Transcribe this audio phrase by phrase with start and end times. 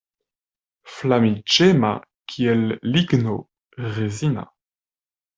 [0.93, 1.91] Flamiĝema
[2.33, 2.63] kiel
[2.95, 3.35] ligno
[3.99, 4.47] rezina.